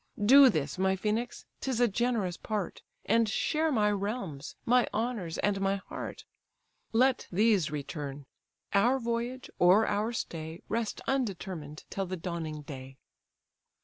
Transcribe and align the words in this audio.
Do 0.25 0.49
this, 0.49 0.79
my 0.79 0.95
Phœnix, 0.95 1.45
'tis 1.59 1.79
a 1.79 1.87
generous 1.87 2.35
part; 2.35 2.81
And 3.05 3.29
share 3.29 3.71
my 3.71 3.91
realms, 3.91 4.55
my 4.65 4.87
honours, 4.91 5.37
and 5.37 5.61
my 5.61 5.75
heart. 5.75 6.25
Let 6.91 7.27
these 7.31 7.69
return: 7.69 8.25
our 8.73 8.97
voyage, 8.97 9.51
or 9.59 9.85
our 9.85 10.11
stay, 10.11 10.63
Rest 10.67 11.01
undetermined 11.05 11.83
till 11.91 12.07
the 12.07 12.17
dawning 12.17 12.63
day." 12.63 12.97